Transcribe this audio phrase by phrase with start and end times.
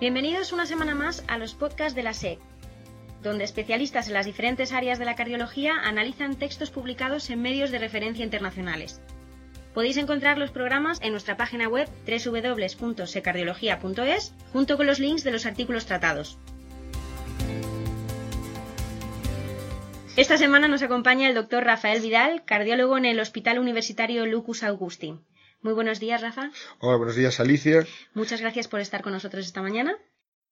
[0.00, 2.38] Bienvenidos una semana más a los podcasts de la SEC,
[3.22, 7.80] donde especialistas en las diferentes áreas de la cardiología analizan textos publicados en medios de
[7.80, 9.02] referencia internacionales.
[9.74, 15.44] Podéis encontrar los programas en nuestra página web www.secardiología.es junto con los links de los
[15.44, 16.38] artículos tratados.
[20.16, 25.18] Esta semana nos acompaña el doctor Rafael Vidal, cardiólogo en el Hospital Universitario Lucus Augusti.
[25.62, 26.50] Muy buenos días, Rafa.
[26.78, 27.86] Hola, buenos días, Alicia.
[28.14, 29.98] Muchas gracias por estar con nosotros esta mañana.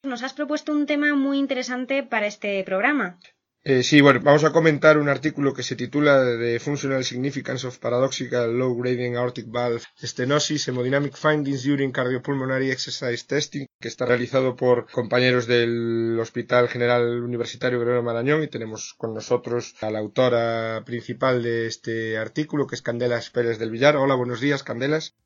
[0.02, 3.18] Nos has propuesto un tema muy interesante para este programa.
[3.64, 7.78] Eh, sí, bueno, vamos a comentar un artículo que se titula The Functional Significance of
[7.78, 14.54] Paradoxical Low Gradient Aortic Valve Stenosis Hemodynamic Findings During Cardiopulmonary Exercise Testing, que está realizado
[14.54, 20.82] por compañeros del Hospital General Universitario Gregorio Marañón y tenemos con nosotros a la autora
[20.86, 23.96] principal de este artículo, que es Candelas Pérez del Villar.
[23.96, 25.16] Hola, buenos días, Candelas.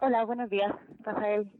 [0.00, 1.52] Hola, buenos días, Rafael.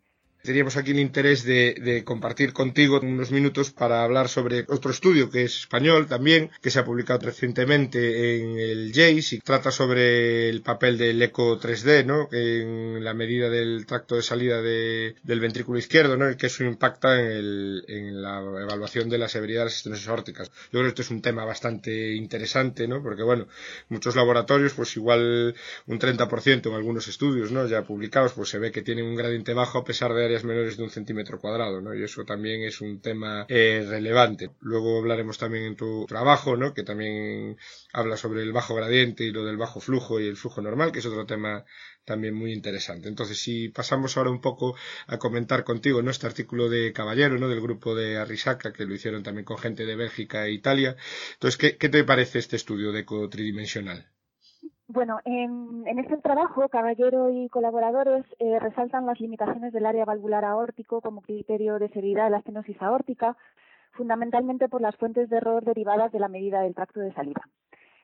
[0.43, 5.45] Teníamos aquí el interés de, compartir contigo unos minutos para hablar sobre otro estudio que
[5.45, 10.63] es español también, que se ha publicado recientemente en el JACE y trata sobre el
[10.63, 12.29] papel del eco 3D, ¿no?
[12.33, 16.37] En la medida del tracto de salida del ventrículo izquierdo, ¿no?
[16.37, 20.51] Que eso impacta en, la evaluación de la severidad de las estenosis aórticas.
[20.73, 23.01] Yo creo que esto es un tema bastante interesante, ¿no?
[23.01, 23.47] Porque, bueno,
[23.91, 25.55] muchos laboratorios, pues igual
[25.87, 27.65] un 30% en algunos estudios, ¿no?
[27.69, 30.83] Ya publicados, pues se ve que tienen un gradiente bajo a pesar de menores de
[30.83, 31.95] un centímetro cuadrado, ¿no?
[31.95, 34.51] Y eso también es un tema eh, relevante.
[34.61, 36.75] Luego hablaremos también en tu trabajo, ¿no?
[36.75, 37.57] Que también
[37.93, 41.01] habla sobre el bajo gradiente y lo del bajo flujo y el flujo normal, que
[41.01, 41.65] es otro tema
[42.05, 43.09] también muy interesante.
[43.09, 46.11] Entonces, si pasamos ahora un poco a comentar contigo ¿no?
[46.11, 47.49] este artículo de Caballero, ¿no?
[47.49, 50.97] del grupo de Arrisaca, que lo hicieron también con gente de Bélgica e Italia.
[51.35, 54.12] Entonces, ¿qué, qué te parece este estudio de eco tridimensional?
[54.89, 61.01] Bueno, en, este trabajo, Caballero y colaboradores eh, resaltan las limitaciones del área valvular aórtico
[61.01, 63.37] como criterio de severidad de la estenosis aórtica,
[63.93, 67.43] fundamentalmente por las fuentes de error derivadas de la medida del tracto de salida.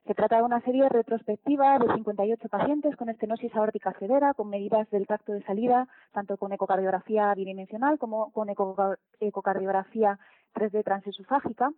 [0.07, 4.89] Se trata de una serie retrospectiva de 58 pacientes con estenosis aórtica severa, con medidas
[4.91, 8.49] del tracto de salida, tanto con ecocardiografía bidimensional como con
[9.21, 10.19] ecocardiografía
[10.55, 11.71] 3D transesofágica,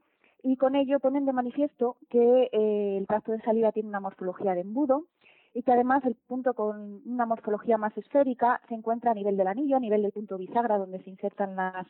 [0.43, 4.55] y con ello ponen de manifiesto que eh, el tracto de salida tiene una morfología
[4.55, 5.05] de embudo
[5.53, 9.49] y que además el punto con una morfología más esférica se encuentra a nivel del
[9.49, 11.87] anillo, a nivel del punto bisagra donde se insertan las,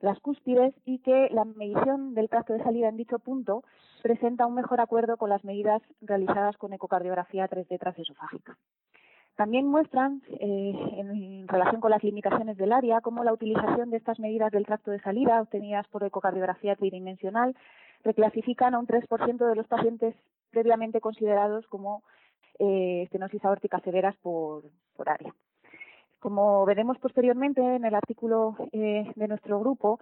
[0.00, 3.64] las cúspides y que la medición del tracto de salida en dicho punto
[4.02, 8.56] presenta un mejor acuerdo con las medidas realizadas con ecocardiografía 3D transesofágica.
[9.36, 14.20] También muestran, eh, en relación con las limitaciones del área, cómo la utilización de estas
[14.20, 17.56] medidas del tracto de salida obtenidas por ecocardiografía tridimensional
[18.04, 20.14] reclasifican a un 3% de los pacientes
[20.50, 22.02] previamente considerados como
[22.58, 24.64] eh, estenosis aórtica severas por,
[25.06, 25.34] área.
[26.18, 29.98] Como veremos posteriormente en el artículo eh, de nuestro grupo,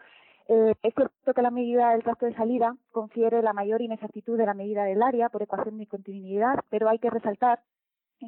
[0.49, 4.47] eh, es cierto que la medida del tracto de salida confiere la mayor inexactitud de
[4.47, 7.61] la medida del área por ecuación de continuidad, pero hay que resaltar,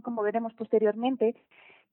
[0.05, 1.35] como veremos posteriormente,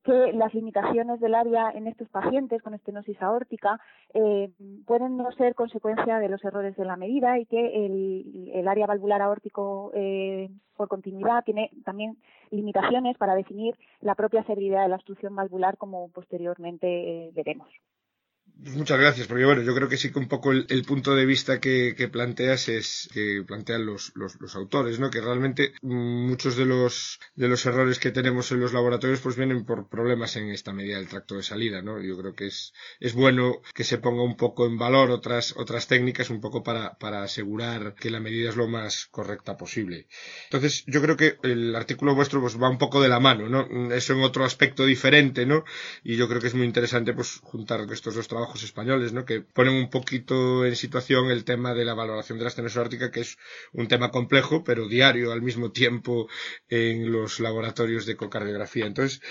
[0.03, 3.80] que las limitaciones del área en estos pacientes con estenosis aórtica
[4.13, 4.50] eh,
[4.85, 9.22] pueden no ser consecuencia de los errores de la medida y que el, área valvular
[9.22, 12.18] aórtico eh, por continuidad tiene también
[12.52, 17.69] limitaciones para definir la propia severidad de la obstrucción valvular como posteriormente eh, veremos.
[18.59, 21.59] Muchas gracias, porque bueno, yo creo que sí que un poco el, punto de vista
[21.59, 25.12] que, planteas es que plantean los, los, autores, ¿no?
[25.12, 29.63] Que realmente muchos de los, de los errores que tenemos en los laboratorios pues vienen
[29.63, 32.01] por problemas en esta medida del tracto de salida, ¿no?
[32.01, 35.88] Yo creo que es, es bueno que se ponga un poco en valor otras, otras
[35.88, 40.07] técnicas un poco para, para asegurar que la medida es lo más correcta posible.
[40.45, 43.94] Entonces, yo creo que el artículo vuestro pues va un poco de la mano, ¿no?
[43.94, 45.63] Eso en otro aspecto diferente, ¿no?
[46.03, 49.25] Y yo creo que es muy interesante pues juntar estos dos trabajos españoles, ¿no?
[49.25, 53.12] Que ponen un poquito en situación el tema de la valoración de la estenosis aórtica,
[53.12, 53.38] que es
[53.74, 56.27] un tema complejo, pero diario al mismo tiempo
[56.69, 58.86] en los laboratorios de ecocardiografía.
[58.86, 59.22] Entonces,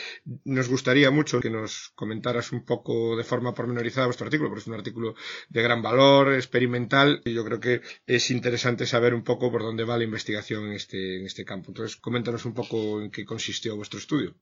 [0.45, 4.67] nos gustaría mucho que nos comentaras un poco de forma pormenorizada vuestro artículo, porque es
[4.67, 5.15] un artículo
[5.49, 9.85] de gran valor, experimental, y yo creo que es interesante saber un poco por dónde
[9.85, 11.71] va la investigación en este, en este campo.
[11.71, 14.35] Entonces, coméntanos un poco en qué consistió vuestro estudio.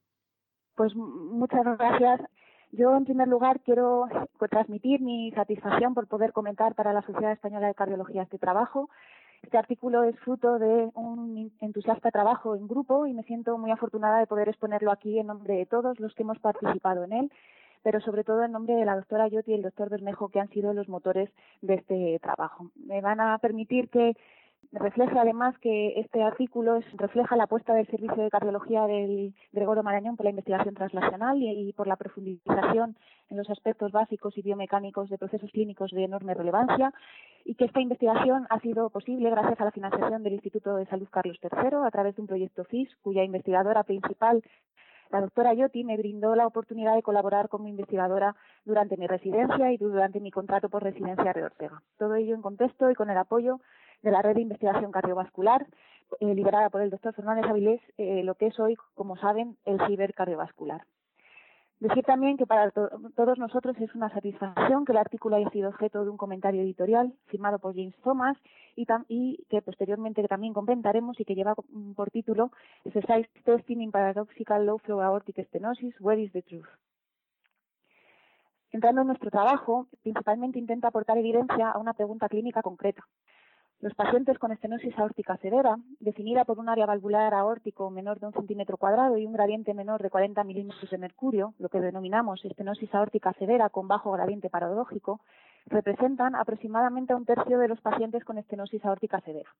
[0.75, 2.21] Pues muchas gracias.
[2.77, 4.09] Yo, en primer lugar, quiero
[4.51, 8.91] transmitir mi satisfacción por poder comentar para la Sociedad Española de Cardiología este trabajo.
[9.45, 14.19] Este artículo es fruto de un entusiasta trabajo en grupo y me siento muy afortunada
[14.19, 17.33] de poder exponerlo aquí en nombre de todos los que hemos participado en él,
[17.85, 20.49] pero sobre todo en nombre de la doctora Yotti y el doctor Bermejo, que han
[20.49, 21.31] sido los motores
[21.63, 22.73] de este trabajo.
[22.75, 24.17] Me van a permitir que
[24.79, 30.17] refleja además que este artículo refleja la apuesta del Servicio de Cardiología del Gregorio Marañón
[30.17, 32.97] por la investigación translacional y, por la profundización
[33.31, 36.93] en los aspectos básicos y biomecánicos de procesos clínicos de enorme relevancia
[37.45, 41.09] y que esta investigación ha sido posible gracias a la financiación del Instituto de Salud
[41.11, 44.43] Carlos III a través de un proyecto FIS cuya investigadora principal
[45.11, 48.35] la doctora Yoti me brindó la oportunidad de colaborar como investigadora
[48.65, 51.83] durante mi residencia y durante mi contrato por residencia de Ortega.
[51.99, 53.61] Todo ello en contexto y con el apoyo
[54.05, 55.67] de la red de investigación cardiovascular
[56.21, 60.83] eh, por el doctor Fernández Avilés, eh, lo que es hoy, como saben, el cibercardiovascular.
[61.81, 66.05] Decir también que para todos nosotros es una satisfacción que el artículo haya sido objeto
[66.05, 68.39] de un comentario editorial firmado por James Thomas
[68.77, 72.53] y, que posteriormente también comentaremos y que lleva por título
[72.85, 76.69] Exercise Testing in Paradoxical Low Flow Aortic Stenosis, Where is the Truth?
[78.71, 83.05] Entrando en nuestro trabajo, principalmente intenta aportar evidencia a una pregunta clínica concreta.
[83.81, 88.33] Los pacientes con estenosis aórtica severa, definida por un área valvular aórtico menor de un
[88.33, 92.95] centímetro cuadrado y un gradiente menor de 40 milímetros de mercurio, lo que denominamos estenosis
[92.95, 95.21] aórtica severa con bajo gradiente paradójico,
[95.67, 99.51] representan aproximadamente un tercio de los pacientes con estenosis aórtica severa.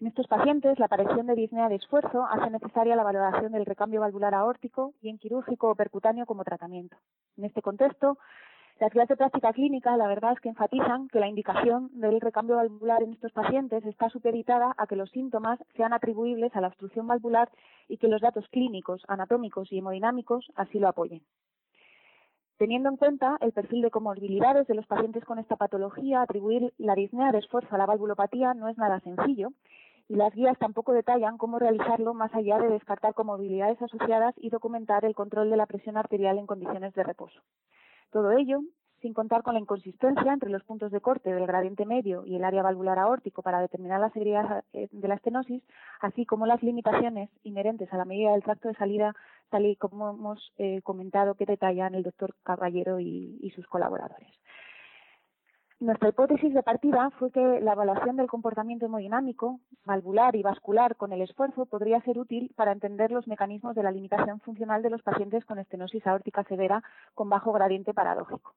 [0.00, 4.00] En estos pacientes, la aparición de disnea de esfuerzo hace necesaria la valoración del recambio
[4.00, 6.96] valvular aórtico, bien quirúrgico o percutáneo como tratamiento.
[7.36, 8.18] En este contexto,
[8.82, 12.56] las guías de práctica clínica, la verdad es que enfatizan que la indicación del recambio
[12.56, 17.06] valvular en estos pacientes está supeditada a que los síntomas sean atribuibles a la obstrucción
[17.06, 17.48] valvular
[17.86, 21.22] y que los datos clínicos, anatómicos y hemodinámicos así lo apoyen.
[22.56, 26.96] Teniendo en cuenta el perfil de comorbilidades de los pacientes con esta patología, atribuir la
[26.96, 29.50] disnea de esfuerzo a la valvulopatía no es nada sencillo
[30.08, 35.04] y las guías tampoco detallan cómo realizarlo más allá de descartar comorbilidades asociadas y documentar
[35.04, 37.40] el control de la presión arterial en condiciones de reposo.
[38.12, 38.60] Todo ello
[39.00, 42.44] sin contar con la inconsistencia entre los puntos de corte del gradiente medio y el
[42.44, 45.60] área valvular aórtico para determinar la severidad eh, de la estenosis,
[46.00, 49.12] así como las limitaciones inherentes a la medida del tracto de salida,
[49.50, 54.30] tal y como hemos eh, comentado que detallan el doctor Caballero y sus colaboradores.
[55.82, 61.12] Nuestra hipótesis de partida fue que la evaluación del comportamiento hemodinámico, valvular y vascular con
[61.12, 65.02] el esfuerzo podría ser útil para entender los mecanismos de la limitación funcional de los
[65.02, 66.84] pacientes con estenosis aórtica severa
[67.16, 68.54] con bajo gradiente paradójico.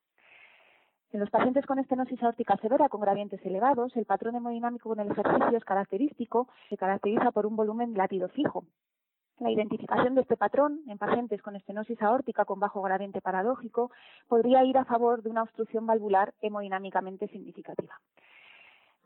[1.13, 5.09] En los pacientes con estenosis aórtica severa con gradientes elevados, el patrón hemodinámico con el
[5.09, 8.65] ejercicio es característico, se caracteriza por un volumen latido fijo,
[9.39, 13.91] la identificación de este patrón en pacientes con estenosis aórtica con bajo gradiente paradójico
[14.27, 17.99] podría ir a favor de una obstrucción valvular hemodinámicamente significativa.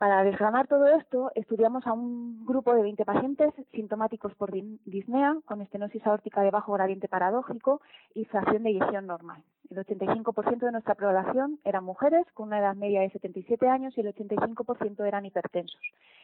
[0.00, 5.60] Para desgranar todo esto, estudiamos a un grupo de 20 pacientes sintomáticos por disnea con
[5.60, 7.82] estenosis aórtica de bajo gradiente paradójico
[8.14, 9.42] y fracción de eyección normal.
[9.68, 14.00] El 85% de nuestra población eran mujeres con una edad media de 77 años y
[14.00, 15.82] el 85% eran hipertensos.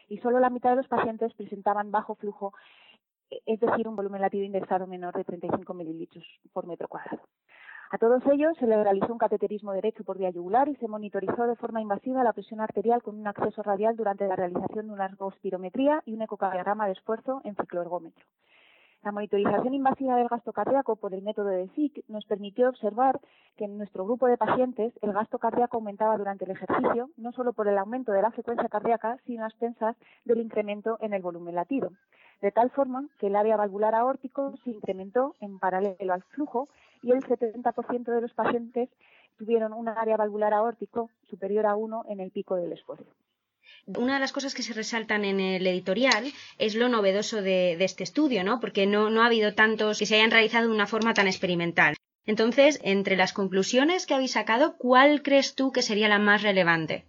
[0.09, 2.53] Y solo la mitad de los pacientes presentaban bajo flujo
[3.29, 7.21] es decir, un volumen latido indexado menor de 35 mililitros por metro cuadrado.
[7.89, 11.47] A todos ellos se le realizó un cateterismo derecho por vía yugular y se monitorizó
[11.47, 15.05] de forma invasiva la presión arterial con un acceso radial durante la realización de una
[15.05, 18.25] ergospirometría y un ecocardiograma de esfuerzo en cicloergómetro.
[19.03, 23.21] La monitorización invasiva del gasto cardíaco por el método de SIC nos permitió observar
[23.55, 27.53] que en nuestro grupo de pacientes el gasto cardíaco aumentaba durante el ejercicio, no solo
[27.53, 31.55] por el aumento de la frecuencia cardíaca, sino a expensas del incremento en el volumen
[31.55, 31.91] latido,
[32.41, 36.67] de tal forma que el área valvular aórtico se incrementó en paralelo al flujo
[37.01, 38.89] y el 70% de los pacientes
[39.37, 43.05] tuvieron un área valvular aórtico superior a 1 en el pico del esfuerzo.
[43.85, 46.25] Una de las cosas que se resaltan en el editorial
[46.57, 48.59] es lo novedoso de, este estudio, ¿no?
[48.59, 51.95] Porque no, no ha habido tantos que se hayan realizado de una forma tan experimental.
[52.25, 57.05] Entonces, entre las conclusiones que habéis sacado, ¿cuál crees tú que sería la más relevante?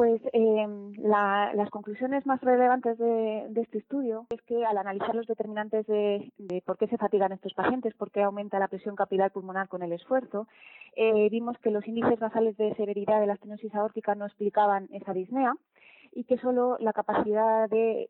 [0.00, 0.66] Pues eh,
[0.96, 6.32] las conclusiones más relevantes de, este estudio es que al analizar los determinantes de,
[6.64, 9.92] por qué se fatigan estos pacientes, por qué aumenta la presión capilar pulmonar con el
[9.92, 10.48] esfuerzo,
[10.96, 15.12] eh, vimos que los índices basales de severidad de la estenosis aórtica no explicaban esa
[15.12, 15.52] disnea
[16.12, 18.08] y que solo la capacidad de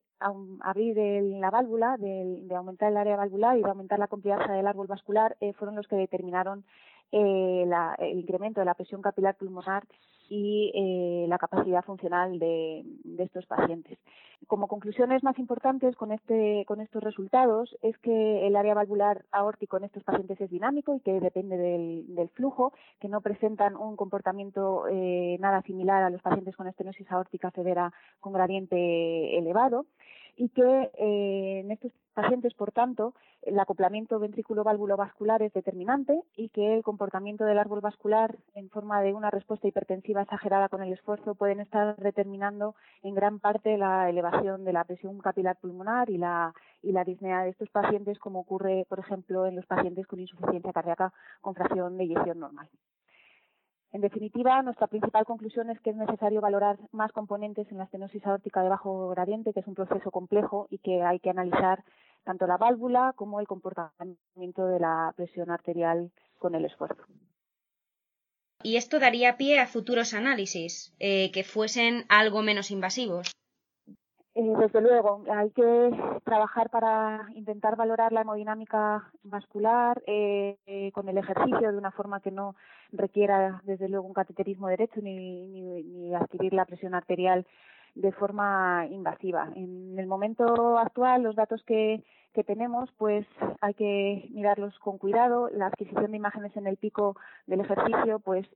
[0.60, 0.96] abrir
[1.40, 5.36] la válvula, de, aumentar el área valvular y de aumentar la confianza del árbol vascular
[5.40, 6.64] eh, fueron los que determinaron
[7.12, 9.84] eh, el incremento de la presión capilar pulmonar
[10.30, 12.84] y eh, la capacidad funcional de,
[13.18, 13.98] estos pacientes.
[14.46, 19.76] Como conclusiones más importantes con, este, con estos resultados es que el área valvular aórtico
[19.76, 24.86] en estos pacientes es dinámico y que depende del, flujo, que no presentan un comportamiento
[24.88, 29.86] eh, nada similar a los pacientes con estenosis aórtica severa con gradiente elevado
[30.36, 36.74] y que eh, en estos pacientes, por tanto, el acoplamiento ventrículo-válvulo-vascular es determinante y que
[36.74, 41.34] el comportamiento del árbol vascular en forma de una respuesta hipertensiva exagerada con el esfuerzo
[41.34, 46.52] pueden estar determinando en gran parte la elevación de la presión capilar pulmonar y la,
[46.82, 50.72] y la disnea de estos pacientes, como ocurre, por ejemplo, en los pacientes con insuficiencia
[50.72, 52.68] cardíaca con fracción de eyección normal.
[53.92, 58.24] En definitiva, nuestra principal conclusión es que es necesario valorar más componentes en la estenosis
[58.24, 61.82] aórtica de bajo gradiente, que es un proceso complejo y que hay que analizar
[62.24, 67.02] tanto la válvula como el comportamiento de la presión arterial con el esfuerzo.
[68.62, 73.32] Y esto daría pie a futuros análisis eh, que fuesen algo menos invasivos.
[74.34, 75.90] Eh, desde luego, hay que
[76.24, 82.20] trabajar para intentar valorar la hemodinámica vascular eh, eh, con el ejercicio de una forma
[82.20, 82.54] que no
[82.92, 87.44] requiera, desde luego, un cateterismo derecho ni, ni, adquirir la presión arterial
[87.96, 89.48] de forma invasiva.
[89.56, 93.26] En el momento actual, los datos que, que tenemos, pues
[93.60, 95.50] hay que mirarlos con cuidado.
[95.50, 97.16] La adquisición de imágenes en el pico
[97.48, 98.46] del ejercicio, pues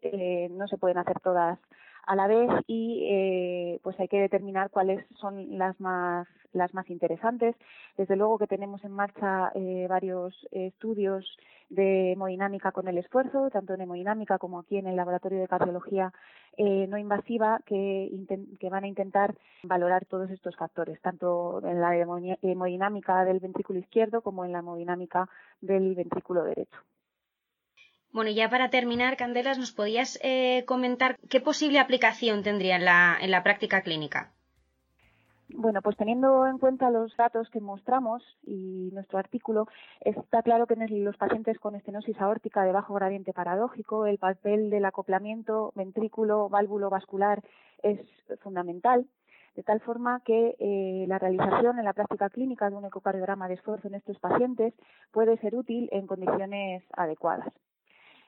[0.50, 1.58] no se pueden hacer todas
[2.06, 6.88] a la vez y eh, pues hay que determinar cuáles son las más las más
[6.88, 7.56] interesantes.
[7.96, 11.36] Desde luego que tenemos en marcha eh, varios estudios
[11.68, 16.12] de hemodinámica con el esfuerzo, tanto en hemodinámica como aquí en el laboratorio de cardiología
[16.56, 18.10] eh, no invasiva, que,
[18.60, 19.34] que van a intentar
[19.64, 25.28] valorar todos estos factores, tanto en la hemodinámica del ventrículo izquierdo como en la hemodinámica
[25.60, 26.78] del ventrículo derecho.
[28.14, 32.84] Bueno, ya para terminar, Candelas, ¿nos podías eh, comentar qué posible aplicación tendría en
[33.32, 34.30] la, práctica clínica?
[35.48, 39.66] Bueno, pues teniendo en cuenta los datos que mostramos y nuestro artículo,
[40.00, 44.70] está claro que en los pacientes con estenosis aórtica de bajo gradiente paradójico, el papel
[44.70, 47.42] del acoplamiento ventrículo válvulo vascular
[47.82, 47.98] es
[48.42, 49.08] fundamental,
[49.56, 53.54] de tal forma que eh, la realización en la práctica clínica de un ecocardiograma de
[53.54, 54.72] esfuerzo en estos pacientes
[55.10, 57.52] puede ser útil en condiciones adecuadas.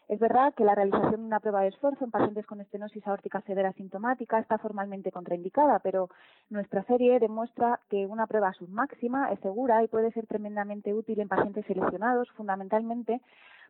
[0.09, 3.41] Es verdad que la realización de una prueba de esfuerzo en pacientes con estenosis aórtica
[3.41, 6.11] severa sintomática está formalmente contraindicada, pero
[6.49, 11.29] nuestra serie demuestra que una prueba submáxima es segura y puede ser tremendamente útil en
[11.29, 13.21] pacientes seleccionados, fundamentalmente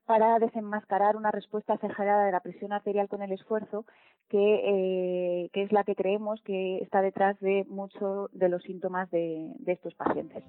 [0.04, 3.86] para desenmascarar una respuesta exagerada de la presión arterial con el esfuerzo,
[4.28, 9.54] que, eh, es la que creemos que está detrás de muchos de los síntomas de
[9.66, 10.44] estos pacientes.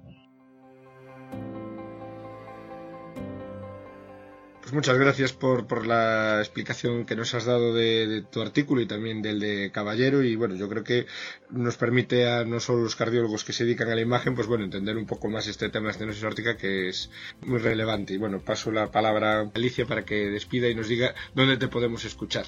[4.68, 8.86] Pues muchas gracias por, por, la explicación que nos has dado de, tu artículo y
[8.86, 11.06] también del de Caballero y bueno, yo creo que
[11.48, 14.64] nos permite a no solo los cardiólogos que se dedican a la imagen, pues bueno,
[14.64, 17.10] entender un poco más este tema de estenosis órtica que es
[17.40, 18.12] muy relevante.
[18.12, 21.68] Y bueno, paso la palabra a Alicia para que despida y nos diga dónde te
[21.68, 22.44] podemos escuchar.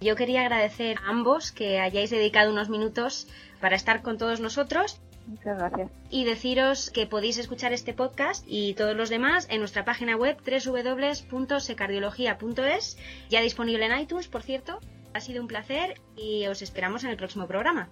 [0.00, 3.26] Yo quería agradecer a ambos que hayáis dedicado unos minutos
[3.60, 5.90] para estar con todos nosotros Muchas gracias.
[6.08, 10.36] Y deciros que podéis escuchar este podcast y todos los demás en nuestra página web
[10.44, 14.78] www.secardiología.es, ya disponible en iTunes, por cierto.
[15.14, 17.88] Ha sido un placer y os esperamos en el próximo programa.